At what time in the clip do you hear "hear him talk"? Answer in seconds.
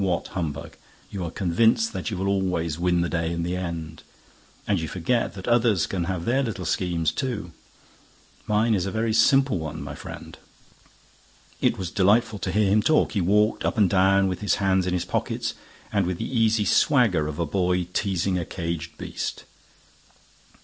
12.51-13.11